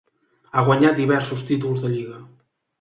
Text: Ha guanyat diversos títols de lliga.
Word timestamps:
Ha 0.55 0.63
guanyat 0.69 0.97
diversos 1.01 1.45
títols 1.53 1.87
de 1.87 1.95
lliga. 1.95 2.21